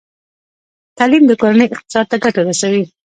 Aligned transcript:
تعلیم 0.97 1.23
د 1.27 1.31
کورنۍ 1.41 1.67
اقتصاد 1.71 2.05
ته 2.11 2.15
ګټه 2.23 2.41
رسوي۔ 2.49 2.83